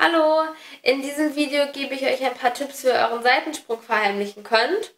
Hallo, 0.00 0.44
in 0.82 1.02
diesem 1.02 1.34
Video 1.34 1.72
gebe 1.72 1.92
ich 1.92 2.04
euch 2.04 2.24
ein 2.24 2.34
paar 2.34 2.54
Tipps, 2.54 2.84
wie 2.84 2.86
ihr 2.86 2.94
euren 2.94 3.20
Seitensprung 3.20 3.82
verheimlichen 3.82 4.44
könnt. 4.44 4.94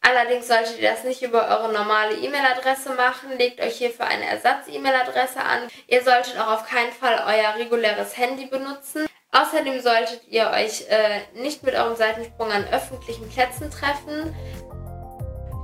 Allerdings 0.00 0.48
solltet 0.48 0.80
ihr 0.80 0.90
das 0.90 1.04
nicht 1.04 1.22
über 1.22 1.46
eure 1.46 1.72
normale 1.72 2.16
E-Mail-Adresse 2.16 2.94
machen. 2.94 3.38
Legt 3.38 3.60
euch 3.60 3.76
hierfür 3.76 4.08
eine 4.08 4.24
Ersatz-E-Mail-Adresse 4.24 5.38
an. 5.38 5.68
Ihr 5.86 6.02
solltet 6.02 6.36
auch 6.36 6.48
auf 6.48 6.66
keinen 6.66 6.90
Fall 6.90 7.22
euer 7.28 7.54
reguläres 7.64 8.16
Handy 8.16 8.46
benutzen. 8.46 9.06
Außerdem 9.30 9.80
solltet 9.80 10.26
ihr 10.26 10.50
euch 10.50 10.84
äh, 10.88 11.20
nicht 11.40 11.62
mit 11.62 11.76
eurem 11.76 11.94
Seitensprung 11.94 12.50
an 12.50 12.66
öffentlichen 12.72 13.30
Plätzen 13.30 13.70
treffen. 13.70 14.34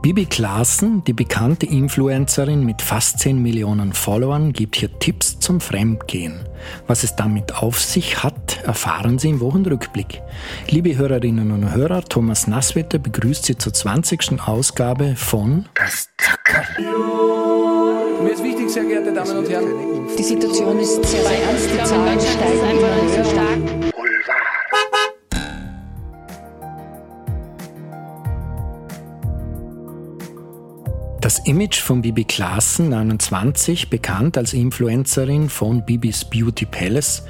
Bibi 0.06 0.26
Klaassen, 0.26 1.02
die 1.02 1.12
bekannte 1.12 1.66
Influencerin 1.66 2.64
mit 2.64 2.80
fast 2.80 3.18
10 3.18 3.42
Millionen 3.42 3.92
Followern, 3.92 4.52
gibt 4.52 4.76
hier 4.76 4.96
Tipps 5.00 5.40
zum 5.40 5.60
Fremdgehen. 5.60 6.44
Was 6.86 7.02
es 7.02 7.16
damit 7.16 7.56
auf 7.56 7.80
sich 7.80 8.22
hat, 8.22 8.62
erfahren 8.62 9.18
Sie 9.18 9.30
im 9.30 9.40
Wochenrückblick. 9.40 10.22
Liebe 10.68 10.96
Hörerinnen 10.96 11.50
und 11.50 11.74
Hörer, 11.74 12.04
Thomas 12.04 12.46
Nasswetter 12.46 13.00
begrüßt 13.00 13.46
Sie 13.46 13.58
zur 13.58 13.72
20. 13.72 14.40
Ausgabe 14.46 15.16
von 15.16 15.64
Das 15.74 16.08
Zackerl. 16.18 16.64
Mir 18.22 18.30
ist 18.30 18.44
wichtig, 18.44 18.70
sehr 18.70 18.84
geehrte 18.84 19.12
Damen 19.12 19.38
und 19.38 19.50
Herren. 19.50 20.06
Die 20.16 20.22
Situation 20.22 20.78
ist 20.78 21.04
sehr, 21.04 21.20
ernst. 21.20 21.68
Die 21.68 21.82
Zahlen 21.82 22.20
steigen 22.20 22.78
immer 22.78 23.66
höher. 23.66 23.75
Das 31.26 31.40
Image 31.40 31.80
von 31.80 32.02
Bibi 32.02 32.22
Klaassen, 32.22 32.90
29, 32.90 33.90
bekannt 33.90 34.38
als 34.38 34.52
Influencerin 34.52 35.48
von 35.48 35.84
Bibis 35.84 36.24
Beauty 36.24 36.66
Palace, 36.66 37.24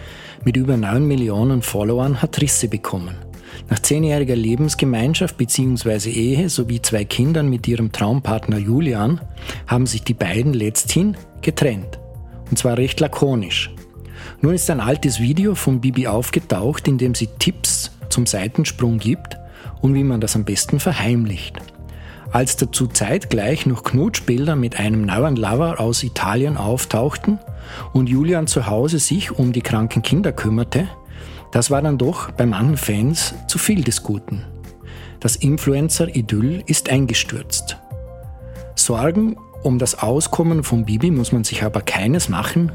mit 0.45 0.59
über 0.59 0.77
9 0.77 1.09
Millionen 1.09 1.63
Followern, 1.63 2.21
hat 2.21 2.39
Risse 2.43 2.69
bekommen. 2.69 3.15
Nach 3.71 3.79
zehnjähriger 3.79 4.37
Lebensgemeinschaft 4.37 5.39
bzw. 5.39 6.11
Ehe 6.11 6.51
sowie 6.51 6.83
zwei 6.83 7.07
Kindern 7.07 7.49
mit 7.49 7.67
ihrem 7.67 7.91
Traumpartner 7.91 8.59
Julian 8.59 9.23
haben 9.67 9.87
sich 9.87 10.03
die 10.03 10.13
beiden 10.13 10.53
letzthin 10.53 11.17
getrennt. 11.41 11.99
Und 12.51 12.59
zwar 12.59 12.77
recht 12.77 13.01
lakonisch. 13.01 13.75
Nun 14.43 14.53
ist 14.53 14.69
ein 14.69 14.81
altes 14.81 15.21
Video 15.21 15.55
von 15.55 15.81
Bibi 15.81 16.07
aufgetaucht, 16.07 16.87
in 16.87 16.99
dem 16.99 17.15
sie 17.15 17.31
Tipps 17.39 17.93
zum 18.11 18.27
Seitensprung 18.27 18.99
gibt 18.99 19.39
und 19.81 19.95
wie 19.95 20.05
man 20.05 20.21
das 20.21 20.37
am 20.37 20.45
besten 20.45 20.81
verheimlicht. 20.81 21.63
Als 22.33 22.57
dazu 22.57 22.87
zeitgleich 22.87 23.67
noch 23.67 23.85
Knutschbilder 23.85 24.57
mit 24.57 24.79
einem 24.79 25.03
neuen 25.03 25.37
Lover 25.37 25.81
aus 25.81 26.03
Italien 26.03 26.57
auftauchten 26.57 27.39
und 27.93 28.09
Julian 28.09 28.47
zu 28.47 28.67
Hause 28.67 28.99
sich 28.99 29.33
um 29.33 29.53
die 29.53 29.63
kranken 29.63 30.03
Kinder 30.03 30.33
kümmerte, 30.33 30.89
das 31.53 31.71
war 31.71 31.81
dann 31.83 31.99
doch 31.99 32.31
bei 32.33 32.45
manchen 32.45 32.77
Fans 32.77 33.35
zu 33.47 33.59
viel 33.59 33.83
des 33.83 34.03
Guten. 34.03 34.45
Das 35.21 35.37
Influencer-Idyll 35.37 36.65
ist 36.67 36.91
eingestürzt. 36.91 37.79
Sorgen 38.75 39.37
um 39.63 39.79
das 39.79 39.99
Auskommen 39.99 40.63
von 40.63 40.85
Bibi 40.85 41.11
muss 41.11 41.33
man 41.33 41.43
sich 41.43 41.65
aber 41.65 41.81
keines 41.81 42.29
machen, 42.29 42.71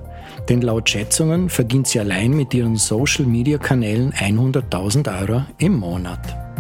denn 0.50 0.62
laut 0.62 0.90
Schätzungen 0.90 1.50
verdient 1.50 1.88
sie 1.88 2.00
allein 2.00 2.32
mit 2.32 2.54
ihren 2.54 2.76
Social-Media-Kanälen 2.76 4.12
100.000 4.12 5.22
Euro 5.22 5.46
im 5.58 5.78
Monat. 5.78 6.51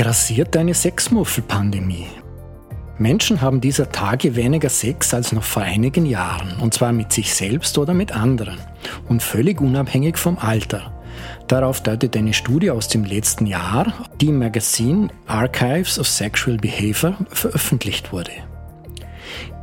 Grassiert 0.00 0.56
eine 0.56 0.72
Sexmuffelpandemie. 0.72 2.06
Menschen 2.96 3.42
haben 3.42 3.60
dieser 3.60 3.92
Tage 3.92 4.34
weniger 4.34 4.70
Sex 4.70 5.12
als 5.12 5.30
noch 5.32 5.42
vor 5.42 5.60
einigen 5.60 6.06
Jahren, 6.06 6.58
und 6.58 6.72
zwar 6.72 6.90
mit 6.92 7.12
sich 7.12 7.34
selbst 7.34 7.76
oder 7.76 7.92
mit 7.92 8.16
anderen, 8.16 8.58
und 9.10 9.22
völlig 9.22 9.60
unabhängig 9.60 10.16
vom 10.16 10.38
Alter. 10.38 10.90
Darauf 11.48 11.82
deutet 11.82 12.16
eine 12.16 12.32
Studie 12.32 12.70
aus 12.70 12.88
dem 12.88 13.04
letzten 13.04 13.44
Jahr, 13.44 13.92
die 14.22 14.28
im 14.28 14.38
Magazin 14.38 15.12
Archives 15.26 15.98
of 15.98 16.08
Sexual 16.08 16.56
Behavior 16.56 17.18
veröffentlicht 17.28 18.10
wurde. 18.10 18.32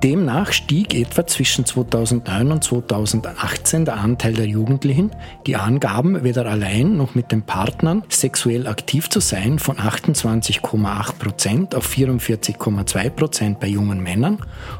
Demnach 0.03 0.51
stieg 0.51 0.93
etwa 0.93 1.25
zwischen 1.25 1.65
2009 1.65 2.51
und 2.51 2.63
2018 2.63 3.85
der 3.85 3.97
Anteil 3.97 4.33
der 4.33 4.45
Jugendlichen, 4.45 5.11
die 5.47 5.55
angaben, 5.55 6.23
weder 6.23 6.45
allein 6.45 6.97
noch 6.97 7.15
mit 7.15 7.31
den 7.31 7.41
Partnern 7.41 8.03
sexuell 8.09 8.67
aktiv 8.67 9.09
zu 9.09 9.19
sein, 9.19 9.57
von 9.57 9.77
28,8 9.77 11.13
Prozent 11.13 11.75
auf 11.75 11.89
44,2 11.89 13.09
Prozent 13.09 13.59
bei 13.59 13.67
jungen 13.67 14.01
Männern 14.01 14.37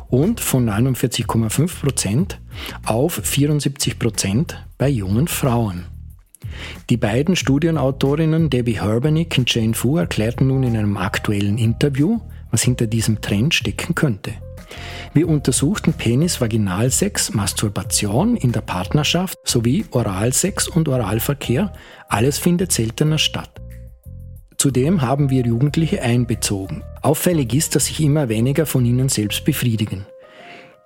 und 0.09 0.39
von 0.39 0.69
49,5 0.69 1.81
Prozent 1.81 2.39
auf 2.85 3.19
74 3.23 3.97
Prozent 3.97 4.63
bei 4.77 4.89
jungen 4.89 5.27
Frauen. 5.27 5.85
Die 6.89 6.97
beiden 6.97 7.35
Studienautorinnen 7.35 8.49
Debbie 8.49 8.81
Herbenick 8.81 9.35
und 9.37 9.53
Jane 9.53 9.73
Fu 9.73 9.97
erklärten 9.97 10.47
nun 10.47 10.63
in 10.63 10.77
einem 10.77 10.97
aktuellen 10.97 11.57
Interview, 11.57 12.19
was 12.51 12.63
hinter 12.63 12.87
diesem 12.87 13.21
Trend 13.21 13.53
stecken 13.53 13.95
könnte. 13.95 14.33
Wir 15.13 15.27
untersuchten 15.27 15.93
Penis-Vaginalsex, 15.93 17.33
Masturbation 17.33 18.35
in 18.35 18.51
der 18.51 18.61
Partnerschaft 18.61 19.37
sowie 19.43 19.85
Oralsex 19.91 20.67
und 20.67 20.87
Oralverkehr. 20.87 21.73
Alles 22.07 22.37
findet 22.37 22.71
seltener 22.71 23.17
statt. 23.17 23.61
Zudem 24.57 25.01
haben 25.01 25.29
wir 25.29 25.45
Jugendliche 25.45 26.01
einbezogen. 26.01 26.83
Auffällig 27.01 27.53
ist, 27.53 27.75
dass 27.75 27.85
sich 27.85 28.01
immer 28.01 28.27
weniger 28.27 28.65
von 28.65 28.85
ihnen 28.85 29.07
selbst 29.07 29.45
befriedigen. 29.45 30.05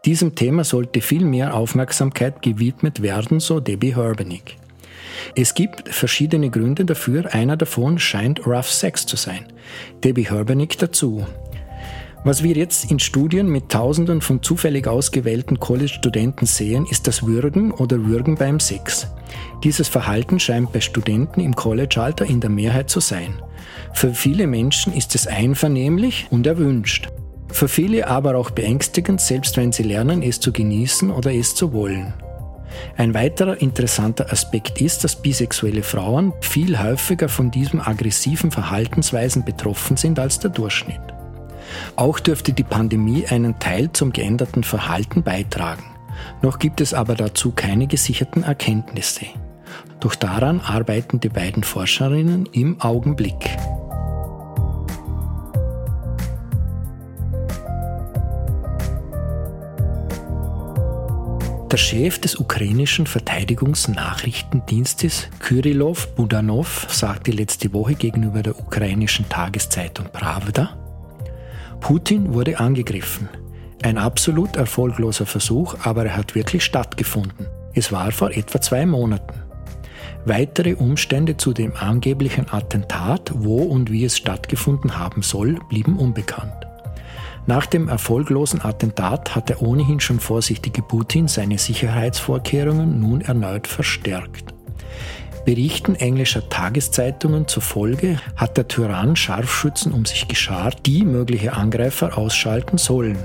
Diesem 0.05 0.35
Thema 0.35 0.63
sollte 0.63 0.99
viel 0.99 1.23
mehr 1.23 1.53
Aufmerksamkeit 1.53 2.41
gewidmet 2.41 3.01
werden, 3.01 3.39
so 3.39 3.59
Debbie 3.59 3.95
Herbenick. 3.95 4.57
Es 5.35 5.53
gibt 5.53 5.87
verschiedene 5.89 6.49
Gründe 6.49 6.85
dafür, 6.85 7.33
einer 7.33 7.55
davon 7.55 7.99
scheint 7.99 8.45
Rough 8.45 8.69
Sex 8.69 9.05
zu 9.05 9.15
sein. 9.15 9.45
Debbie 10.03 10.29
Herbenick 10.29 10.77
dazu. 10.77 11.25
Was 12.23 12.43
wir 12.43 12.55
jetzt 12.55 12.91
in 12.91 12.99
Studien 12.99 13.47
mit 13.47 13.69
Tausenden 13.69 14.21
von 14.21 14.43
zufällig 14.43 14.87
ausgewählten 14.87 15.59
College-Studenten 15.59 16.45
sehen, 16.45 16.85
ist 16.85 17.07
das 17.07 17.25
Würgen 17.25 17.71
oder 17.71 18.05
Würgen 18.05 18.35
beim 18.35 18.59
Sex. 18.59 19.07
Dieses 19.63 19.87
Verhalten 19.87 20.39
scheint 20.39 20.71
bei 20.71 20.81
Studenten 20.81 21.39
im 21.39 21.55
College-Alter 21.55 22.25
in 22.25 22.39
der 22.39 22.51
Mehrheit 22.51 22.91
zu 22.91 22.99
sein. 22.99 23.41
Für 23.93 24.13
viele 24.13 24.45
Menschen 24.45 24.93
ist 24.93 25.15
es 25.15 25.25
einvernehmlich 25.25 26.27
und 26.29 26.45
erwünscht. 26.45 27.09
Für 27.47 27.67
viele 27.67 28.07
aber 28.07 28.35
auch 28.35 28.51
beängstigend, 28.51 29.19
selbst 29.19 29.57
wenn 29.57 29.71
sie 29.71 29.83
lernen, 29.83 30.21
es 30.21 30.39
zu 30.39 30.51
genießen 30.51 31.09
oder 31.09 31.33
es 31.33 31.55
zu 31.55 31.73
wollen. 31.73 32.13
Ein 32.97 33.15
weiterer 33.15 33.59
interessanter 33.59 34.31
Aspekt 34.31 34.79
ist, 34.79 35.03
dass 35.03 35.19
bisexuelle 35.19 35.81
Frauen 35.81 36.33
viel 36.41 36.81
häufiger 36.81 37.29
von 37.29 37.49
diesem 37.49 37.81
aggressiven 37.81 38.51
Verhaltensweisen 38.51 39.43
betroffen 39.43 39.97
sind 39.97 40.19
als 40.19 40.37
der 40.37 40.51
Durchschnitt. 40.51 41.01
Auch 41.95 42.19
dürfte 42.19 42.53
die 42.53 42.63
Pandemie 42.63 43.25
einen 43.27 43.59
Teil 43.59 43.91
zum 43.93 44.13
geänderten 44.13 44.63
Verhalten 44.63 45.23
beitragen. 45.23 45.83
Noch 46.41 46.59
gibt 46.59 46.81
es 46.81 46.93
aber 46.93 47.15
dazu 47.15 47.51
keine 47.51 47.87
gesicherten 47.87 48.43
Erkenntnisse. 48.43 49.25
Doch 49.99 50.15
daran 50.15 50.61
arbeiten 50.61 51.19
die 51.19 51.29
beiden 51.29 51.63
Forscherinnen 51.63 52.47
im 52.51 52.81
Augenblick. 52.81 53.49
Der 61.71 61.77
Chef 61.77 62.19
des 62.19 62.35
ukrainischen 62.35 63.07
Verteidigungsnachrichtendienstes 63.07 65.29
Kyrilov 65.39 66.13
Budanov 66.15 66.87
sagte 66.89 67.31
letzte 67.31 67.71
Woche 67.71 67.95
gegenüber 67.95 68.43
der 68.43 68.59
ukrainischen 68.59 69.29
Tageszeitung 69.29 70.07
Pravda, 70.11 70.80
Putin 71.81 72.33
wurde 72.33 72.59
angegriffen. 72.59 73.27
Ein 73.81 73.97
absolut 73.97 74.55
erfolgloser 74.55 75.25
Versuch, 75.25 75.75
aber 75.83 76.05
er 76.05 76.15
hat 76.15 76.35
wirklich 76.35 76.63
stattgefunden. 76.63 77.47
Es 77.73 77.91
war 77.91 78.11
vor 78.11 78.31
etwa 78.31 78.61
zwei 78.61 78.85
Monaten. 78.85 79.41
Weitere 80.23 80.75
Umstände 80.75 81.35
zu 81.35 81.51
dem 81.51 81.75
angeblichen 81.75 82.47
Attentat, 82.49 83.31
wo 83.33 83.63
und 83.63 83.91
wie 83.91 84.05
es 84.05 84.15
stattgefunden 84.15 84.99
haben 84.99 85.23
soll, 85.23 85.59
blieben 85.69 85.97
unbekannt. 85.97 86.67
Nach 87.47 87.65
dem 87.65 87.89
erfolglosen 87.89 88.61
Attentat 88.61 89.35
hat 89.35 89.49
der 89.49 89.63
ohnehin 89.63 89.99
schon 89.99 90.19
vorsichtige 90.19 90.83
Putin 90.83 91.27
seine 91.27 91.57
Sicherheitsvorkehrungen 91.57 92.99
nun 92.99 93.21
erneut 93.21 93.67
verstärkt. 93.67 94.50
Berichten 95.45 95.95
englischer 95.95 96.47
Tageszeitungen 96.49 97.47
zufolge 97.47 98.19
hat 98.35 98.57
der 98.57 98.67
Tyrann 98.67 99.15
Scharfschützen 99.15 99.91
um 99.91 100.05
sich 100.05 100.27
geschart, 100.27 100.85
die 100.85 101.03
mögliche 101.03 101.53
Angreifer 101.53 102.17
ausschalten 102.17 102.77
sollen. 102.77 103.17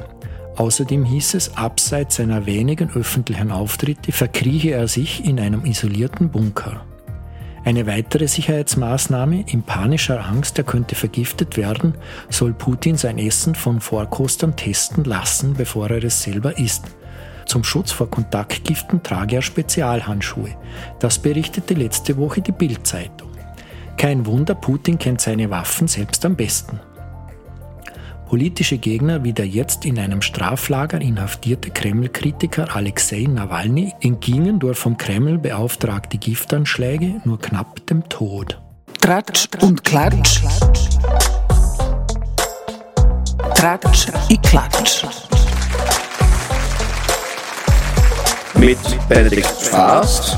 Außerdem 0.57 1.05
hieß 1.05 1.35
es, 1.35 1.57
abseits 1.57 2.17
seiner 2.17 2.47
wenigen 2.47 2.91
öffentlichen 2.91 3.51
Auftritte 3.51 4.13
verkrieche 4.13 4.71
er 4.71 4.89
sich 4.89 5.25
in 5.27 5.39
einem 5.39 5.67
isolierten 5.67 6.31
Bunker. 6.31 6.87
Eine 7.67 7.87
weitere 7.87 8.29
Sicherheitsmaßnahme, 8.29 9.45
in 9.49 9.63
panischer 9.63 10.25
Angst, 10.25 10.57
er 10.57 10.65
könnte 10.65 10.95
vergiftet 10.95 11.57
werden, 11.57 11.95
soll 12.31 12.55
Putin 12.55 12.97
sein 12.97 13.19
Essen 13.19 13.55
von 13.55 13.81
Vorkostern 13.81 14.57
testen 14.57 15.05
lassen, 15.05 15.55
bevor 15.55 15.91
er 15.91 16.05
es 16.05 16.23
selber 16.23 16.59
isst. 16.59 16.85
Zum 17.47 17.63
Schutz 17.65 17.93
vor 17.93 18.11
Kontaktgiften 18.11 19.03
trage 19.03 19.37
er 19.37 19.43
Spezialhandschuhe. 19.43 20.55
Das 20.99 21.19
berichtete 21.19 21.75
letzte 21.75 22.17
Woche 22.17 22.41
die 22.41 22.53
Bild-Zeitung. 22.53 23.31
Kein 23.97 24.27
Wunder, 24.27 24.55
Putin 24.55 24.99
kennt 24.99 25.21
seine 25.21 25.49
Waffen 25.49 25.89
selbst 25.89 26.25
am 26.25 26.37
besten. 26.37 26.81
Politische 28.29 28.79
Gegner 28.79 29.23
wie 29.23 29.33
der 29.33 29.47
jetzt 29.47 29.85
in 29.85 30.01
einem 30.01 30.21
Straflager 30.21 31.01
inhaftierte 31.01 31.71
Kreml-Kritiker 31.71 32.75
Alexei 32.75 33.27
Nawalny 33.29 33.95
entgingen 34.01 34.59
durch 34.59 34.77
vom 34.77 34.97
Kreml 34.97 35.39
beauftragte 35.39 36.19
Giftanschläge 36.19 37.21
nur 37.25 37.39
knapp 37.39 37.87
dem 37.87 38.09
Tod. 38.09 38.61
Tratsch 39.01 39.49
und 39.63 39.85
Klatsch. 39.85 40.41
Tratsch 43.55 44.09
i 44.29 44.37
Klatsch. 44.39 45.05
Mit 48.59 48.79
Benedikt 49.09 49.47
Fast. 49.47 50.37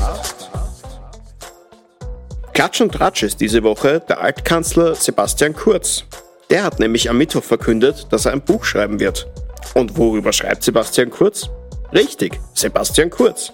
Klatsch 2.53 2.81
und 2.81 2.91
Tratsch 2.91 3.23
ist 3.23 3.39
diese 3.39 3.63
Woche 3.63 4.01
der 4.01 4.19
Altkanzler 4.19 4.93
Sebastian 4.93 5.55
Kurz. 5.55 6.03
Der 6.49 6.63
hat 6.63 6.79
nämlich 6.79 7.09
am 7.09 7.17
Mittwoch 7.17 7.43
verkündet, 7.43 8.07
dass 8.11 8.25
er 8.25 8.33
ein 8.33 8.41
Buch 8.41 8.65
schreiben 8.65 8.99
wird. 8.99 9.27
Und 9.73 9.97
worüber 9.97 10.33
schreibt 10.33 10.63
Sebastian 10.63 11.09
Kurz? 11.09 11.49
Richtig, 11.93 12.39
Sebastian 12.53 13.09
Kurz. 13.09 13.53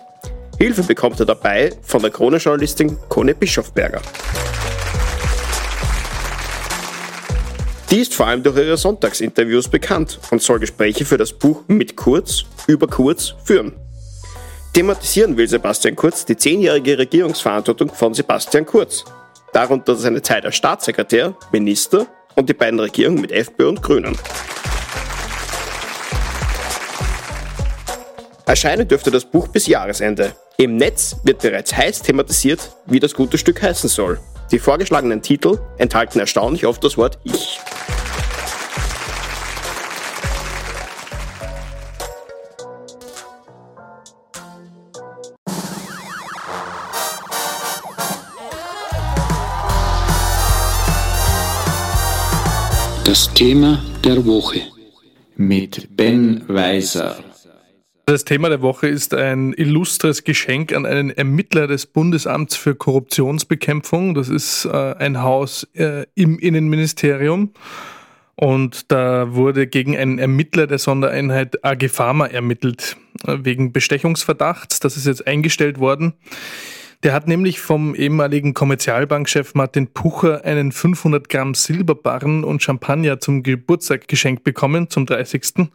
Hilfe 0.58 0.82
bekommt 0.82 1.20
er 1.20 1.28
dabei 1.28 1.72
von 1.84 2.02
der 2.02 2.10
Krone-Journalistin 2.10 2.98
Kone 3.08 3.36
Bischofberger. 3.36 4.02
Die 7.92 8.00
ist 8.00 8.16
vor 8.16 8.26
allem 8.26 8.42
durch 8.42 8.58
ihre 8.58 8.78
Sonntagsinterviews 8.78 9.68
bekannt 9.68 10.20
und 10.32 10.42
soll 10.42 10.60
Gespräche 10.60 11.06
für 11.06 11.18
das 11.18 11.32
Buch 11.32 11.64
mit 11.68 11.96
Kurz 11.96 12.46
über 12.68 12.88
Kurz 12.88 13.36
führen. 13.44 13.74
Thematisieren 14.76 15.38
will 15.38 15.48
Sebastian 15.48 15.96
Kurz 15.96 16.26
die 16.26 16.36
zehnjährige 16.36 16.98
Regierungsverantwortung 16.98 17.94
von 17.94 18.14
Sebastian 18.14 18.66
Kurz, 18.66 19.06
darunter 19.54 19.96
seine 19.96 20.22
Zeit 20.22 20.44
als 20.44 20.58
Staatssekretär, 20.58 21.34
Minister 21.54 22.08
und 22.36 22.50
die 22.50 22.54
beiden 22.54 22.78
Regierungen 22.82 23.22
mit 23.22 23.32
FPÖ 23.32 23.70
und 23.70 23.82
Grünen. 23.82 24.18
Erscheinen 28.46 28.86
dürfte 28.86 29.12
das 29.12 29.24
Buch 29.24 29.48
bis 29.48 29.66
Jahresende. 29.68 30.36
Im 30.58 30.76
Netz 30.76 31.16
wird 31.24 31.42
bereits 31.42 31.74
heiß 31.74 32.02
thematisiert, 32.02 32.76
wie 32.86 33.00
das 33.00 33.14
gute 33.14 33.38
Stück 33.38 33.62
heißen 33.62 33.88
soll. 33.88 34.20
Die 34.52 34.60
vorgeschlagenen 34.60 35.22
Titel 35.22 35.58
enthalten 35.78 36.20
erstaunlich 36.20 36.66
oft 36.66 36.84
das 36.84 36.98
Wort 36.98 37.18
Ich. 37.24 37.62
Das 53.06 53.32
Thema 53.36 53.84
der 54.04 54.26
Woche 54.26 54.62
mit 55.38 55.96
Ben 55.96 56.44
Weiser. 56.48 57.24
Das 58.08 58.26
Thema 58.26 58.50
der 58.50 58.64
Woche 58.64 58.88
ist 58.88 59.14
ein 59.14 59.54
illustres 59.54 60.24
Geschenk 60.24 60.74
an 60.74 60.88
einen 60.88 61.12
Ermittler 61.12 61.68
des 61.68 61.86
Bundesamts 61.86 62.56
für 62.56 62.74
Korruptionsbekämpfung. 62.74 64.16
Das 64.16 64.28
ist 64.28 64.66
äh, 64.66 64.96
ein 64.98 65.22
Haus 65.22 65.68
äh, 65.76 66.08
im 66.16 66.40
Innenministerium. 66.40 67.52
Und 68.36 68.92
da 68.92 69.36
wurde 69.36 69.68
gegen 69.68 69.96
einen 69.96 70.18
Ermittler 70.18 70.66
der 70.66 70.80
Sondereinheit 70.80 71.64
AG 71.64 71.88
Pharma 71.90 72.26
ermittelt, 72.26 72.98
äh, 73.28 73.38
wegen 73.42 73.72
Bestechungsverdachts. 73.72 74.80
Das 74.80 74.98
ist 74.98 75.06
jetzt 75.06 75.28
eingestellt 75.28 75.80
worden. 75.80 76.14
Der 77.06 77.14
hat 77.14 77.28
nämlich 77.28 77.60
vom 77.60 77.94
ehemaligen 77.94 78.56
Kommerzialbankchef 78.56 79.54
Martin 79.54 79.86
Pucher 79.86 80.44
einen 80.44 80.72
500 80.72 81.30
Gramm 81.30 81.54
Silberbarren 81.54 82.44
und 82.44 82.64
Champagner 82.64 83.20
zum 83.20 83.44
Geburtstag 83.44 84.08
geschenkt 84.08 84.44
bekommen, 84.44 84.90
zum 84.90 85.06
30. 85.06 85.70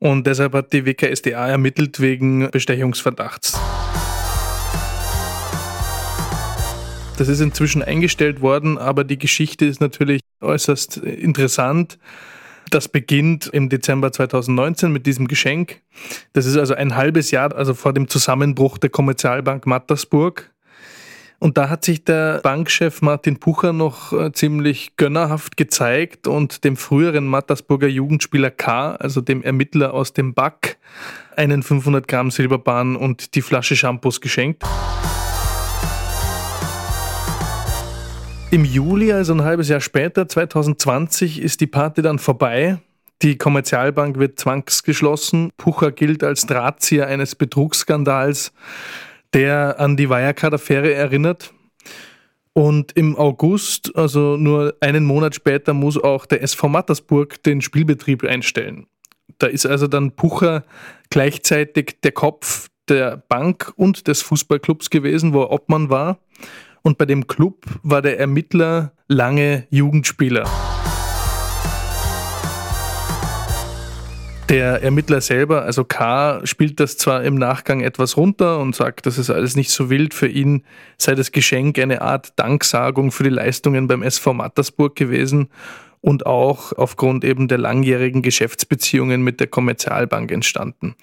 Und 0.00 0.26
deshalb 0.26 0.54
hat 0.54 0.72
die 0.72 0.86
WKSDA 0.86 1.46
ermittelt 1.46 2.00
wegen 2.00 2.50
Bestechungsverdachts. 2.50 3.60
Das 7.16 7.28
ist 7.28 7.38
inzwischen 7.38 7.84
eingestellt 7.84 8.40
worden, 8.40 8.76
aber 8.76 9.04
die 9.04 9.18
Geschichte 9.18 9.66
ist 9.66 9.80
natürlich 9.80 10.20
äußerst 10.40 10.96
interessant. 10.96 12.00
Das 12.70 12.86
beginnt 12.86 13.48
im 13.48 13.68
Dezember 13.68 14.12
2019 14.12 14.92
mit 14.92 15.04
diesem 15.04 15.26
Geschenk. 15.26 15.80
Das 16.32 16.46
ist 16.46 16.56
also 16.56 16.74
ein 16.74 16.94
halbes 16.94 17.32
Jahr, 17.32 17.54
also 17.54 17.74
vor 17.74 17.92
dem 17.92 18.08
Zusammenbruch 18.08 18.78
der 18.78 18.90
Kommerzialbank 18.90 19.66
Mattersburg. 19.66 20.50
Und 21.40 21.56
da 21.56 21.68
hat 21.68 21.84
sich 21.84 22.04
der 22.04 22.40
Bankchef 22.42 23.02
Martin 23.02 23.38
Pucher 23.38 23.72
noch 23.72 24.12
äh, 24.12 24.30
ziemlich 24.30 24.96
gönnerhaft 24.96 25.56
gezeigt 25.56 26.26
und 26.26 26.64
dem 26.64 26.76
früheren 26.76 27.26
Mattersburger 27.26 27.88
Jugendspieler 27.88 28.50
K., 28.50 28.94
also 28.96 29.20
dem 29.22 29.42
Ermittler 29.42 29.94
aus 29.94 30.12
dem 30.12 30.34
Back, 30.34 30.76
einen 31.36 31.62
500 31.62 32.06
Gramm 32.06 32.30
Silberbahn 32.30 32.94
und 32.94 33.34
die 33.34 33.42
Flasche 33.42 33.74
Shampoos 33.74 34.20
geschenkt. 34.20 34.64
Im 38.52 38.64
Juli, 38.64 39.12
also 39.12 39.32
ein 39.32 39.44
halbes 39.44 39.68
Jahr 39.68 39.80
später, 39.80 40.26
2020, 40.26 41.40
ist 41.40 41.60
die 41.60 41.68
Party 41.68 42.02
dann 42.02 42.18
vorbei. 42.18 42.78
Die 43.22 43.38
Kommerzialbank 43.38 44.18
wird 44.18 44.40
zwangsgeschlossen. 44.40 45.52
Pucher 45.56 45.92
gilt 45.92 46.24
als 46.24 46.46
Drahtzieher 46.46 47.06
eines 47.06 47.36
Betrugsskandals, 47.36 48.52
der 49.34 49.78
an 49.78 49.96
die 49.96 50.10
Wirecard-Affäre 50.10 50.92
erinnert. 50.92 51.54
Und 52.52 52.90
im 52.96 53.16
August, 53.16 53.94
also 53.94 54.36
nur 54.36 54.74
einen 54.80 55.04
Monat 55.04 55.36
später, 55.36 55.72
muss 55.72 55.96
auch 55.96 56.26
der 56.26 56.42
SV 56.42 56.68
Mattersburg 56.68 57.40
den 57.44 57.60
Spielbetrieb 57.60 58.24
einstellen. 58.24 58.88
Da 59.38 59.46
ist 59.46 59.64
also 59.64 59.86
dann 59.86 60.16
Pucher 60.16 60.64
gleichzeitig 61.08 62.00
der 62.02 62.12
Kopf 62.12 62.68
der 62.88 63.16
Bank 63.28 63.72
und 63.76 64.08
des 64.08 64.22
Fußballclubs 64.22 64.90
gewesen, 64.90 65.34
wo 65.34 65.42
er 65.42 65.52
Obmann 65.52 65.88
war. 65.88 66.18
Und 66.82 66.98
bei 66.98 67.04
dem 67.04 67.26
Club 67.26 67.66
war 67.82 68.02
der 68.02 68.18
Ermittler 68.18 68.92
lange 69.06 69.66
Jugendspieler. 69.70 70.48
Der 74.48 74.82
Ermittler 74.82 75.20
selber, 75.20 75.62
also 75.62 75.84
K., 75.84 76.40
spielt 76.44 76.80
das 76.80 76.96
zwar 76.96 77.22
im 77.22 77.36
Nachgang 77.36 77.82
etwas 77.82 78.16
runter 78.16 78.58
und 78.58 78.74
sagt, 78.74 79.06
das 79.06 79.16
ist 79.16 79.30
alles 79.30 79.54
nicht 79.54 79.70
so 79.70 79.90
wild. 79.90 80.12
Für 80.12 80.26
ihn 80.26 80.64
sei 80.98 81.14
das 81.14 81.30
Geschenk 81.30 81.78
eine 81.78 82.02
Art 82.02 82.32
Danksagung 82.36 83.12
für 83.12 83.22
die 83.22 83.30
Leistungen 83.30 83.86
beim 83.86 84.02
SV 84.02 84.34
Mattersburg 84.34 84.96
gewesen 84.96 85.50
und 86.02 86.24
auch 86.24 86.72
aufgrund 86.72 87.24
eben 87.24 87.46
der 87.46 87.58
langjährigen 87.58 88.22
Geschäftsbeziehungen 88.22 89.22
mit 89.22 89.38
der 89.40 89.48
Kommerzialbank 89.48 90.32
entstanden. 90.32 90.94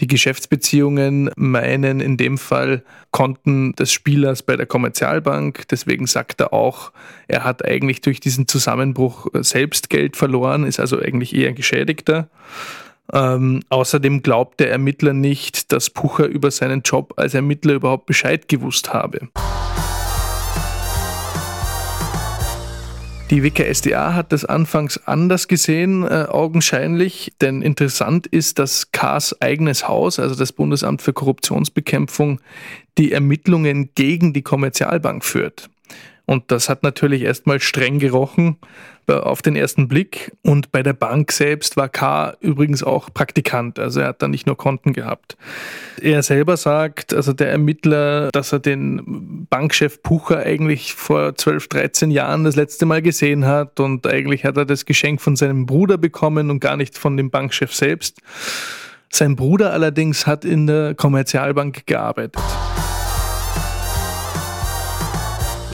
Die 0.00 0.06
Geschäftsbeziehungen 0.06 1.30
meinen 1.36 2.00
in 2.00 2.16
dem 2.16 2.38
Fall 2.38 2.84
Konten 3.10 3.72
des 3.74 3.92
Spielers 3.92 4.42
bei 4.42 4.56
der 4.56 4.66
Kommerzialbank. 4.66 5.66
Deswegen 5.68 6.06
sagt 6.06 6.40
er 6.40 6.52
auch, 6.52 6.92
er 7.26 7.44
hat 7.44 7.64
eigentlich 7.64 8.00
durch 8.00 8.20
diesen 8.20 8.46
Zusammenbruch 8.46 9.26
selbst 9.34 9.90
Geld 9.90 10.16
verloren, 10.16 10.64
ist 10.64 10.78
also 10.78 11.00
eigentlich 11.00 11.34
eher 11.34 11.52
Geschädigter. 11.52 12.28
Ähm, 13.12 13.60
außerdem 13.68 14.22
glaubt 14.22 14.60
der 14.60 14.70
Ermittler 14.70 15.12
nicht, 15.12 15.72
dass 15.72 15.90
Pucher 15.90 16.26
über 16.26 16.50
seinen 16.50 16.82
Job 16.82 17.14
als 17.16 17.34
Ermittler 17.34 17.74
überhaupt 17.74 18.06
Bescheid 18.06 18.48
gewusst 18.48 18.92
habe. 18.92 19.28
Die 23.30 23.42
WKSDA 23.42 24.14
hat 24.14 24.32
das 24.32 24.44
anfangs 24.44 24.98
anders 25.06 25.48
gesehen, 25.48 26.04
äh, 26.04 26.26
augenscheinlich, 26.28 27.32
denn 27.40 27.62
interessant 27.62 28.26
ist, 28.26 28.58
dass 28.58 28.92
K's 28.92 29.34
eigenes 29.40 29.88
Haus, 29.88 30.18
also 30.18 30.34
das 30.34 30.52
Bundesamt 30.52 31.00
für 31.00 31.14
Korruptionsbekämpfung, 31.14 32.40
die 32.98 33.12
Ermittlungen 33.12 33.90
gegen 33.94 34.34
die 34.34 34.42
Kommerzialbank 34.42 35.24
führt. 35.24 35.70
Und 36.26 36.50
das 36.50 36.68
hat 36.68 36.82
natürlich 36.82 37.22
erstmal 37.22 37.60
streng 37.60 37.98
gerochen 37.98 38.56
äh, 39.06 39.12
auf 39.12 39.42
den 39.42 39.56
ersten 39.56 39.88
Blick. 39.88 40.32
Und 40.42 40.72
bei 40.72 40.82
der 40.82 40.94
Bank 40.94 41.32
selbst 41.32 41.76
war 41.76 41.88
K. 41.88 42.34
übrigens 42.40 42.82
auch 42.82 43.12
Praktikant, 43.12 43.78
also 43.78 44.00
er 44.00 44.08
hat 44.08 44.22
da 44.22 44.28
nicht 44.28 44.46
nur 44.46 44.56
Konten 44.56 44.94
gehabt. 44.94 45.36
Er 46.00 46.22
selber 46.22 46.56
sagt, 46.56 47.12
also 47.12 47.34
der 47.34 47.50
Ermittler, 47.50 48.30
dass 48.32 48.52
er 48.52 48.60
den 48.60 49.46
Bankchef 49.50 50.02
Pucher 50.02 50.38
eigentlich 50.38 50.94
vor 50.94 51.34
12, 51.34 51.68
13 51.68 52.10
Jahren 52.10 52.44
das 52.44 52.56
letzte 52.56 52.86
Mal 52.86 53.02
gesehen 53.02 53.44
hat 53.44 53.78
und 53.78 54.06
eigentlich 54.06 54.44
hat 54.44 54.56
er 54.56 54.64
das 54.64 54.86
Geschenk 54.86 55.20
von 55.20 55.36
seinem 55.36 55.66
Bruder 55.66 55.98
bekommen 55.98 56.50
und 56.50 56.60
gar 56.60 56.76
nicht 56.78 56.96
von 56.96 57.16
dem 57.18 57.30
Bankchef 57.30 57.74
selbst. 57.74 58.20
Sein 59.10 59.36
Bruder 59.36 59.72
allerdings 59.72 60.26
hat 60.26 60.44
in 60.44 60.66
der 60.66 60.94
Kommerzialbank 60.94 61.86
gearbeitet. 61.86 62.42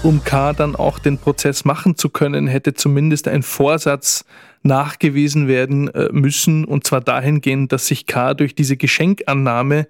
Um 0.02 0.25
K 0.25 0.52
dann 0.52 0.76
auch 0.76 0.99
den 0.99 1.19
Prozess 1.19 1.64
machen 1.64 1.97
zu 1.97 2.09
können, 2.09 2.47
hätte 2.47 2.75
zumindest 2.75 3.28
ein 3.28 3.42
Vorsatz 3.42 4.25
nachgewiesen 4.62 5.47
werden 5.49 5.88
äh, 5.88 6.09
müssen, 6.12 6.64
und 6.64 6.87
zwar 6.87 7.00
dahingehend, 7.00 7.73
dass 7.73 7.87
sich 7.87 8.07
K 8.07 8.35
durch 8.35 8.54
diese 8.54 8.76
Geschenkannahme 8.76 9.87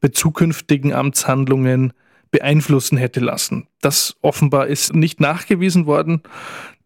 bei 0.00 0.08
zukünftigen 0.08 0.92
Amtshandlungen 0.92 1.92
beeinflussen 2.30 2.96
hätte 2.96 3.20
lassen. 3.20 3.66
Das 3.80 4.16
offenbar 4.22 4.68
ist 4.68 4.94
nicht 4.94 5.20
nachgewiesen 5.20 5.86
worden. 5.86 6.22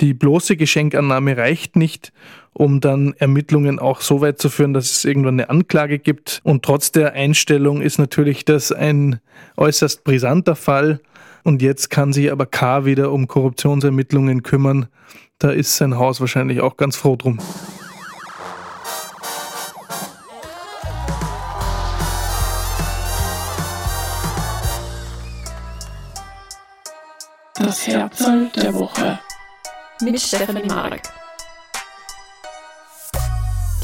Die 0.00 0.14
bloße 0.14 0.56
Geschenkannahme 0.56 1.36
reicht 1.36 1.76
nicht, 1.76 2.12
um 2.54 2.80
dann 2.80 3.14
Ermittlungen 3.18 3.78
auch 3.78 4.00
so 4.00 4.20
weit 4.20 4.40
zu 4.40 4.48
führen, 4.48 4.72
dass 4.72 4.90
es 4.90 5.04
irgendwann 5.04 5.34
eine 5.34 5.50
Anklage 5.50 5.98
gibt. 5.98 6.40
Und 6.44 6.64
trotz 6.64 6.92
der 6.92 7.12
Einstellung 7.12 7.82
ist 7.82 7.98
natürlich 7.98 8.44
das 8.44 8.72
ein 8.72 9.20
äußerst 9.56 10.02
brisanter 10.02 10.56
Fall. 10.56 11.00
Und 11.44 11.60
jetzt 11.60 11.90
kann 11.90 12.14
sich 12.14 12.32
aber 12.32 12.46
K 12.46 12.86
wieder 12.86 13.12
um 13.12 13.28
Korruptionsermittlungen 13.28 14.42
kümmern. 14.42 14.88
Da 15.38 15.50
ist 15.50 15.76
sein 15.76 15.98
Haus 15.98 16.20
wahrscheinlich 16.20 16.62
auch 16.62 16.78
ganz 16.78 16.96
froh 16.96 17.16
drum. 17.16 17.38
Das 27.56 27.86
Herzl 27.86 28.50
der 28.56 28.72
Woche. 28.72 29.18
Mit 30.00 30.18
Stefanie 30.18 30.66
Mark. 30.66 31.02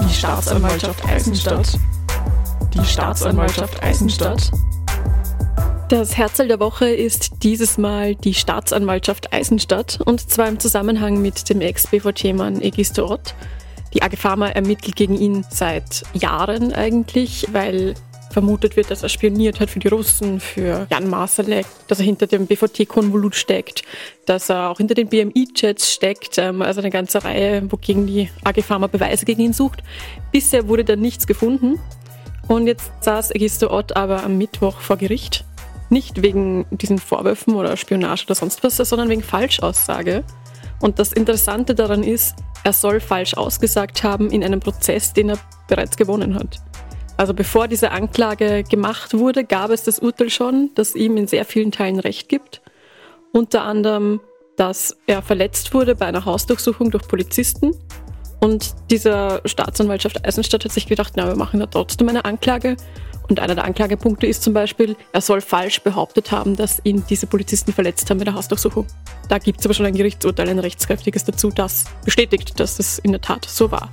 Die 0.00 0.14
Staatsanwaltschaft 0.14 1.04
Eisenstadt. 1.06 1.78
Die 2.72 2.84
Staatsanwaltschaft 2.84 3.82
Eisenstadt. 3.82 4.50
Das 5.90 6.16
Herzl 6.16 6.46
der 6.46 6.60
Woche 6.60 6.88
ist 6.88 7.42
dieses 7.42 7.76
Mal 7.76 8.14
die 8.14 8.32
Staatsanwaltschaft 8.32 9.32
Eisenstadt 9.32 9.98
und 10.04 10.30
zwar 10.30 10.46
im 10.46 10.60
Zusammenhang 10.60 11.20
mit 11.20 11.50
dem 11.50 11.60
Ex-BVT-Mann 11.60 12.62
Egisto 12.62 13.10
Ott. 13.10 13.34
Die 13.92 14.00
AG 14.00 14.16
Pharma 14.16 14.50
ermittelt 14.50 14.94
gegen 14.94 15.18
ihn 15.18 15.44
seit 15.50 16.04
Jahren 16.14 16.72
eigentlich, 16.72 17.48
weil 17.50 17.94
vermutet 18.30 18.76
wird, 18.76 18.92
dass 18.92 19.02
er 19.02 19.08
spioniert 19.08 19.58
hat 19.58 19.68
für 19.68 19.80
die 19.80 19.88
Russen, 19.88 20.38
für 20.38 20.86
Jan 20.92 21.10
Masalek, 21.10 21.66
dass 21.88 21.98
er 21.98 22.04
hinter 22.04 22.28
dem 22.28 22.46
BVT-Konvolut 22.46 23.34
steckt, 23.34 23.82
dass 24.26 24.48
er 24.48 24.70
auch 24.70 24.76
hinter 24.76 24.94
den 24.94 25.08
BMI-Chats 25.08 25.92
steckt, 25.92 26.38
ähm, 26.38 26.62
also 26.62 26.80
eine 26.80 26.90
ganze 26.90 27.24
Reihe, 27.24 27.64
wogegen 27.68 28.06
die 28.06 28.30
AG 28.44 28.62
Pharma 28.62 28.86
Beweise 28.86 29.24
gegen 29.24 29.42
ihn 29.42 29.52
sucht. 29.52 29.82
Bisher 30.30 30.68
wurde 30.68 30.84
da 30.84 30.94
nichts 30.94 31.26
gefunden. 31.26 31.80
Und 32.46 32.66
jetzt 32.68 32.90
saß 33.00 33.32
Egisto 33.32 33.70
Ott 33.70 33.96
aber 33.96 34.22
am 34.22 34.38
Mittwoch 34.38 34.80
vor 34.80 34.96
Gericht. 34.96 35.44
Nicht 35.90 36.22
wegen 36.22 36.64
diesen 36.70 36.98
Vorwürfen 36.98 37.54
oder 37.54 37.76
Spionage 37.76 38.24
oder 38.24 38.34
sonst 38.34 38.64
was, 38.64 38.76
sondern 38.76 39.08
wegen 39.08 39.22
Falschaussage. 39.22 40.24
Und 40.80 40.98
das 40.98 41.12
Interessante 41.12 41.74
daran 41.74 42.02
ist, 42.02 42.36
er 42.64 42.72
soll 42.72 43.00
falsch 43.00 43.34
ausgesagt 43.34 44.02
haben 44.02 44.30
in 44.30 44.42
einem 44.42 44.60
Prozess, 44.60 45.12
den 45.12 45.30
er 45.30 45.38
bereits 45.68 45.96
gewonnen 45.96 46.34
hat. 46.34 46.58
Also 47.16 47.34
bevor 47.34 47.68
diese 47.68 47.90
Anklage 47.90 48.64
gemacht 48.64 49.12
wurde, 49.12 49.44
gab 49.44 49.70
es 49.70 49.82
das 49.82 49.98
Urteil 49.98 50.30
schon, 50.30 50.70
das 50.74 50.94
ihm 50.94 51.18
in 51.18 51.26
sehr 51.26 51.44
vielen 51.44 51.70
Teilen 51.70 52.00
Recht 52.00 52.30
gibt. 52.30 52.62
Unter 53.32 53.62
anderem, 53.62 54.20
dass 54.56 54.96
er 55.06 55.20
verletzt 55.20 55.74
wurde 55.74 55.94
bei 55.94 56.06
einer 56.06 56.24
Hausdurchsuchung 56.24 56.90
durch 56.90 57.06
Polizisten. 57.08 57.72
Und 58.40 58.74
dieser 58.90 59.42
Staatsanwaltschaft 59.44 60.24
Eisenstadt 60.24 60.64
hat 60.64 60.72
sich 60.72 60.86
gedacht, 60.86 61.12
na, 61.16 61.28
wir 61.28 61.36
machen 61.36 61.60
da 61.60 61.66
trotzdem 61.66 62.08
eine 62.08 62.24
Anklage. 62.24 62.76
Und 63.30 63.38
einer 63.38 63.54
der 63.54 63.64
Anklagepunkte 63.64 64.26
ist 64.26 64.42
zum 64.42 64.52
Beispiel, 64.52 64.96
er 65.12 65.20
soll 65.20 65.40
falsch 65.40 65.82
behauptet 65.82 66.32
haben, 66.32 66.56
dass 66.56 66.80
ihn 66.82 67.04
diese 67.08 67.28
Polizisten 67.28 67.72
verletzt 67.72 68.10
haben 68.10 68.18
bei 68.18 68.24
der 68.24 68.34
Hausdurchsuchung. 68.34 68.88
Da 69.28 69.38
gibt 69.38 69.60
es 69.60 69.66
aber 69.66 69.72
schon 69.72 69.86
ein 69.86 69.94
Gerichtsurteil, 69.94 70.48
ein 70.48 70.58
rechtskräftiges 70.58 71.24
dazu, 71.24 71.50
das 71.50 71.84
bestätigt, 72.04 72.58
dass 72.58 72.80
es 72.80 72.98
in 72.98 73.12
der 73.12 73.20
Tat 73.20 73.44
so 73.44 73.70
war. 73.70 73.92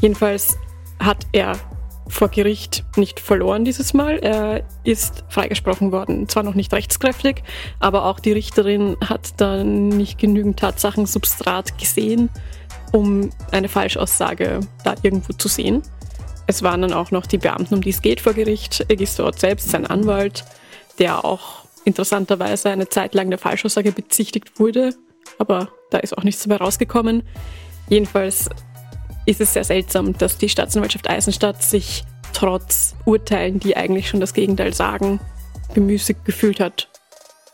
Jedenfalls 0.00 0.58
hat 0.98 1.28
er 1.30 1.56
vor 2.08 2.28
Gericht 2.28 2.84
nicht 2.96 3.20
verloren 3.20 3.64
dieses 3.64 3.94
Mal. 3.94 4.18
Er 4.18 4.64
ist 4.82 5.24
freigesprochen 5.28 5.92
worden. 5.92 6.28
Zwar 6.28 6.42
noch 6.42 6.54
nicht 6.54 6.72
rechtskräftig, 6.72 7.44
aber 7.78 8.04
auch 8.04 8.18
die 8.18 8.32
Richterin 8.32 8.96
hat 9.04 9.40
dann 9.40 9.88
nicht 9.88 10.18
genügend 10.18 10.58
Tatsachensubstrat 10.58 11.78
gesehen, 11.78 12.30
um 12.92 13.30
eine 13.50 13.68
Falschaussage 13.68 14.60
da 14.84 14.94
irgendwo 15.02 15.32
zu 15.32 15.48
sehen. 15.48 15.82
Es 16.46 16.62
waren 16.62 16.82
dann 16.82 16.92
auch 16.92 17.10
noch 17.10 17.26
die 17.26 17.38
Beamten, 17.38 17.74
um 17.74 17.80
die 17.80 17.90
es 17.90 18.02
geht 18.02 18.20
vor 18.20 18.34
Gericht. 18.34 18.84
Er 18.88 19.00
ist 19.00 19.18
dort 19.18 19.38
selbst, 19.40 19.70
sein 19.70 19.86
Anwalt, 19.86 20.44
der 20.98 21.24
auch 21.24 21.64
interessanterweise 21.84 22.70
eine 22.70 22.88
Zeit 22.88 23.14
lang 23.14 23.30
der 23.30 23.38
Falschaussage 23.38 23.92
bezichtigt 23.92 24.58
wurde, 24.58 24.94
aber 25.38 25.68
da 25.90 25.98
ist 25.98 26.16
auch 26.16 26.24
nichts 26.24 26.42
dabei 26.42 26.56
rausgekommen. 26.56 27.22
Jedenfalls 27.88 28.48
ist 29.24 29.40
es 29.40 29.52
sehr 29.52 29.64
seltsam, 29.64 30.16
dass 30.16 30.38
die 30.38 30.48
Staatsanwaltschaft 30.48 31.08
Eisenstadt 31.08 31.62
sich 31.62 32.04
trotz 32.32 32.94
Urteilen, 33.04 33.60
die 33.60 33.76
eigentlich 33.76 34.08
schon 34.08 34.20
das 34.20 34.34
Gegenteil 34.34 34.74
sagen, 34.74 35.20
bemüßigt 35.74 36.24
gefühlt 36.24 36.60
hat, 36.60 36.88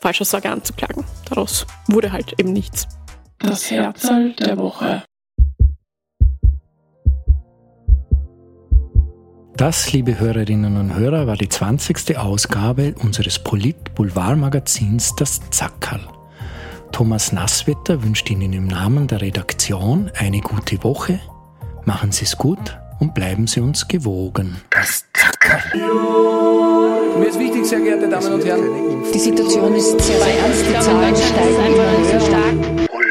Falschaussage 0.01 0.49
anzuklagen. 0.49 1.03
Daraus 1.29 1.65
wurde 1.87 2.11
halt 2.11 2.39
eben 2.39 2.53
nichts. 2.53 2.87
Das 3.39 3.71
Herzl 3.71 4.33
der 4.33 4.57
Woche. 4.57 5.03
Das, 9.55 9.91
liebe 9.93 10.19
Hörerinnen 10.19 10.77
und 10.77 10.95
Hörer, 10.95 11.27
war 11.27 11.37
die 11.37 11.49
20. 11.49 12.17
Ausgabe 12.17 12.95
unseres 13.01 13.39
Polit-Boulevard-Magazins 13.39 15.15
Das 15.15 15.41
Zackerl. 15.51 16.01
Thomas 16.91 17.31
Nasswetter 17.31 18.03
wünscht 18.03 18.29
Ihnen 18.29 18.53
im 18.53 18.67
Namen 18.67 19.07
der 19.07 19.21
Redaktion 19.21 20.11
eine 20.17 20.41
gute 20.41 20.83
Woche 20.83 21.19
Machen 21.85 22.13
Sie 22.13 22.23
es 22.23 22.37
gut 22.37 22.77
und 22.99 23.13
bleiben 23.13 23.45
Sie 23.45 23.59
uns 23.59 23.87
gewogen. 23.87 24.61
Das 24.69 25.03
Zackerl. 25.13 25.61
Mir 27.19 27.27
ist 27.27 27.37
wichtig, 27.37 27.65
sehr 27.65 27.81
geehrte 27.81 28.07
Damen 28.07 28.33
und 28.33 28.45
Herren. 28.45 29.03
Die 29.13 29.19
Situation 29.19 29.75
ist 29.75 29.99
sehr, 29.99 30.17
sehr 30.17 30.39
ernst. 30.39 30.65
Die 30.65 30.79
Zahlen 30.79 31.15
steigen 31.15 31.73
immer 31.73 32.87
höher. 32.87 33.02